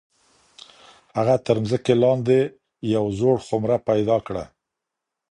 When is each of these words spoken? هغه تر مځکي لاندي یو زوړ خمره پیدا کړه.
هغه 1.17 1.35
تر 1.45 1.57
مځکي 1.63 1.93
لاندي 2.01 2.41
یو 2.95 3.05
زوړ 3.19 3.35
خمره 3.47 3.77
پیدا 3.89 4.17
کړه. 4.27 4.43